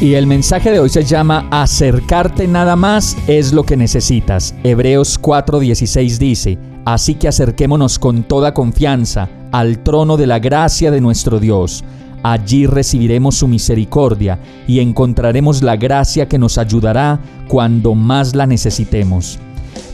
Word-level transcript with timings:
Y 0.00 0.14
el 0.14 0.26
mensaje 0.26 0.72
de 0.72 0.80
hoy 0.80 0.88
se 0.88 1.04
llama 1.04 1.46
Acercarte 1.50 2.48
nada 2.48 2.74
más 2.76 3.16
es 3.28 3.52
lo 3.52 3.62
que 3.62 3.76
necesitas. 3.76 4.54
Hebreos 4.64 5.20
4:16 5.20 6.18
dice, 6.18 6.58
Así 6.84 7.14
que 7.14 7.28
acerquémonos 7.28 7.98
con 7.98 8.24
toda 8.24 8.52
confianza 8.52 9.28
al 9.52 9.78
trono 9.78 10.16
de 10.16 10.26
la 10.26 10.40
gracia 10.40 10.90
de 10.90 11.00
nuestro 11.00 11.38
Dios. 11.38 11.84
Allí 12.22 12.66
recibiremos 12.66 13.36
su 13.36 13.48
misericordia 13.48 14.38
y 14.66 14.80
encontraremos 14.80 15.62
la 15.62 15.76
gracia 15.76 16.28
que 16.28 16.38
nos 16.38 16.58
ayudará 16.58 17.20
cuando 17.48 17.94
más 17.94 18.34
la 18.34 18.46
necesitemos. 18.46 19.38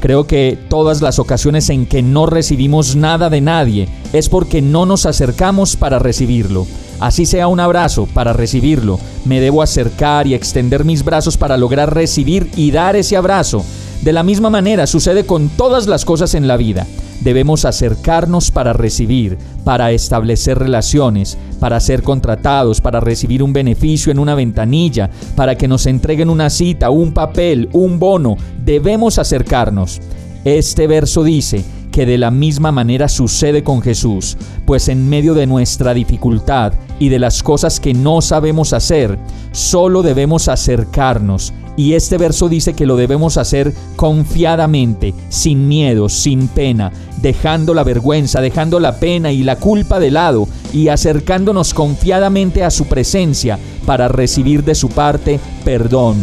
Creo 0.00 0.26
que 0.26 0.58
todas 0.68 1.02
las 1.02 1.18
ocasiones 1.18 1.70
en 1.70 1.86
que 1.86 2.02
no 2.02 2.26
recibimos 2.26 2.96
nada 2.96 3.30
de 3.30 3.40
nadie 3.40 3.88
es 4.12 4.28
porque 4.28 4.62
no 4.62 4.86
nos 4.86 5.06
acercamos 5.06 5.76
para 5.76 5.98
recibirlo. 5.98 6.66
Así 7.00 7.26
sea 7.26 7.46
un 7.46 7.60
abrazo 7.60 8.08
para 8.12 8.32
recibirlo, 8.32 8.98
me 9.24 9.40
debo 9.40 9.62
acercar 9.62 10.26
y 10.26 10.34
extender 10.34 10.84
mis 10.84 11.04
brazos 11.04 11.36
para 11.36 11.56
lograr 11.56 11.94
recibir 11.94 12.50
y 12.56 12.72
dar 12.72 12.96
ese 12.96 13.16
abrazo. 13.16 13.64
De 14.02 14.12
la 14.12 14.22
misma 14.22 14.50
manera 14.50 14.86
sucede 14.86 15.24
con 15.24 15.48
todas 15.48 15.86
las 15.86 16.04
cosas 16.04 16.34
en 16.34 16.48
la 16.48 16.56
vida. 16.56 16.86
Debemos 17.20 17.64
acercarnos 17.64 18.50
para 18.50 18.72
recibir, 18.72 19.38
para 19.68 19.90
establecer 19.90 20.58
relaciones, 20.58 21.36
para 21.60 21.78
ser 21.78 22.02
contratados, 22.02 22.80
para 22.80 23.00
recibir 23.00 23.42
un 23.42 23.52
beneficio 23.52 24.10
en 24.10 24.18
una 24.18 24.34
ventanilla, 24.34 25.10
para 25.36 25.58
que 25.58 25.68
nos 25.68 25.84
entreguen 25.84 26.30
una 26.30 26.48
cita, 26.48 26.88
un 26.88 27.12
papel, 27.12 27.68
un 27.74 27.98
bono. 27.98 28.38
Debemos 28.64 29.18
acercarnos. 29.18 30.00
Este 30.42 30.86
verso 30.86 31.22
dice 31.22 31.62
que 31.92 32.06
de 32.06 32.16
la 32.16 32.30
misma 32.30 32.72
manera 32.72 33.10
sucede 33.10 33.62
con 33.62 33.82
Jesús, 33.82 34.38
pues 34.64 34.88
en 34.88 35.06
medio 35.06 35.34
de 35.34 35.46
nuestra 35.46 35.92
dificultad 35.92 36.72
y 36.98 37.10
de 37.10 37.18
las 37.18 37.42
cosas 37.42 37.78
que 37.78 37.92
no 37.92 38.22
sabemos 38.22 38.72
hacer, 38.72 39.18
solo 39.52 40.00
debemos 40.00 40.48
acercarnos 40.48 41.52
y 41.78 41.94
este 41.94 42.18
verso 42.18 42.48
dice 42.48 42.74
que 42.74 42.86
lo 42.86 42.96
debemos 42.96 43.36
hacer 43.36 43.72
confiadamente, 43.94 45.14
sin 45.28 45.68
miedo, 45.68 46.08
sin 46.08 46.48
pena, 46.48 46.90
dejando 47.22 47.72
la 47.72 47.84
vergüenza, 47.84 48.40
dejando 48.40 48.80
la 48.80 48.98
pena 48.98 49.30
y 49.30 49.44
la 49.44 49.54
culpa 49.56 50.00
de 50.00 50.10
lado 50.10 50.48
y 50.72 50.88
acercándonos 50.88 51.74
confiadamente 51.74 52.64
a 52.64 52.72
su 52.72 52.86
presencia 52.86 53.60
para 53.86 54.08
recibir 54.08 54.64
de 54.64 54.74
su 54.74 54.88
parte 54.88 55.38
perdón, 55.64 56.16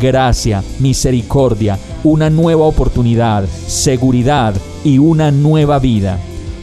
gracia, 0.00 0.62
misericordia, 0.78 1.76
una 2.04 2.30
nueva 2.30 2.66
oportunidad, 2.66 3.46
seguridad 3.66 4.54
y 4.84 4.98
una 4.98 5.32
nueva 5.32 5.80
vida. 5.80 6.20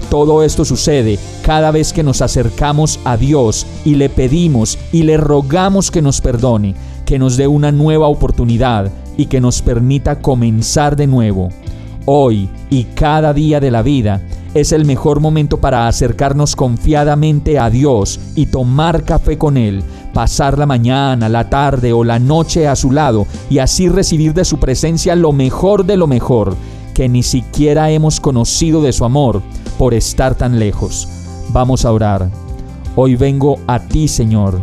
Todo 0.09 0.41
esto 0.41 0.63
sucede 0.63 1.19
cada 1.41 1.71
vez 1.71 1.91
que 1.91 2.01
nos 2.01 2.21
acercamos 2.21 3.01
a 3.03 3.17
Dios 3.17 3.67
y 3.83 3.95
le 3.95 4.07
pedimos 4.07 4.79
y 4.93 5.03
le 5.03 5.17
rogamos 5.17 5.91
que 5.91 6.01
nos 6.01 6.21
perdone, 6.21 6.75
que 7.07 7.17
nos 7.17 7.37
dé 7.37 7.47
una 7.47 7.71
nueva 7.71 8.09
oportunidad 8.09 8.91
y 9.15 9.27
que 9.27 9.39
nos 9.39 9.61
permita 9.61 10.19
comenzar 10.19 10.97
de 10.97 11.07
nuevo. 11.07 11.47
Hoy 12.05 12.49
y 12.69 12.83
cada 12.83 13.33
día 13.33 13.61
de 13.61 13.71
la 13.71 13.81
vida 13.81 14.21
es 14.53 14.73
el 14.73 14.83
mejor 14.83 15.21
momento 15.21 15.61
para 15.61 15.87
acercarnos 15.87 16.57
confiadamente 16.57 17.59
a 17.59 17.69
Dios 17.69 18.19
y 18.35 18.47
tomar 18.47 19.05
café 19.05 19.37
con 19.37 19.55
Él, 19.55 19.83
pasar 20.13 20.59
la 20.59 20.65
mañana, 20.65 21.29
la 21.29 21.49
tarde 21.49 21.93
o 21.93 22.03
la 22.03 22.19
noche 22.19 22.67
a 22.67 22.75
su 22.75 22.91
lado 22.91 23.25
y 23.49 23.59
así 23.59 23.87
recibir 23.87 24.33
de 24.33 24.43
su 24.43 24.59
presencia 24.59 25.15
lo 25.15 25.31
mejor 25.31 25.85
de 25.85 25.95
lo 25.95 26.07
mejor, 26.07 26.57
que 26.93 27.07
ni 27.07 27.23
siquiera 27.23 27.89
hemos 27.89 28.19
conocido 28.19 28.81
de 28.81 28.91
su 28.91 29.05
amor 29.05 29.41
por 29.77 29.93
estar 29.93 30.35
tan 30.35 30.59
lejos. 30.59 31.07
Vamos 31.53 31.85
a 31.85 31.91
orar. 31.93 32.29
Hoy 32.97 33.15
vengo 33.15 33.59
a 33.65 33.79
ti, 33.79 34.09
Señor. 34.09 34.59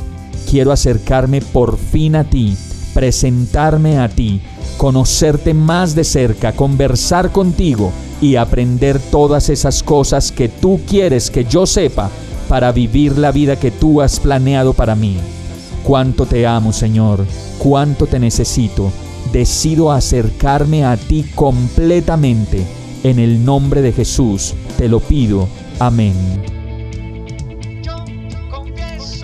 Quiero 0.54 0.70
acercarme 0.70 1.40
por 1.40 1.76
fin 1.76 2.14
a 2.14 2.22
ti, 2.22 2.56
presentarme 2.94 3.98
a 3.98 4.08
ti, 4.08 4.40
conocerte 4.76 5.52
más 5.52 5.96
de 5.96 6.04
cerca, 6.04 6.52
conversar 6.52 7.32
contigo 7.32 7.90
y 8.20 8.36
aprender 8.36 9.00
todas 9.00 9.48
esas 9.48 9.82
cosas 9.82 10.30
que 10.30 10.48
tú 10.48 10.78
quieres 10.88 11.28
que 11.28 11.44
yo 11.44 11.66
sepa 11.66 12.08
para 12.48 12.70
vivir 12.70 13.18
la 13.18 13.32
vida 13.32 13.56
que 13.58 13.72
tú 13.72 14.00
has 14.00 14.20
planeado 14.20 14.74
para 14.74 14.94
mí. 14.94 15.16
Cuánto 15.82 16.24
te 16.24 16.46
amo, 16.46 16.72
Señor, 16.72 17.26
cuánto 17.58 18.06
te 18.06 18.20
necesito. 18.20 18.92
Decido 19.32 19.90
acercarme 19.90 20.84
a 20.84 20.96
ti 20.96 21.24
completamente. 21.34 22.64
En 23.02 23.18
el 23.18 23.44
nombre 23.44 23.82
de 23.82 23.90
Jesús 23.90 24.54
te 24.78 24.88
lo 24.88 25.00
pido. 25.00 25.48
Amén. 25.80 26.14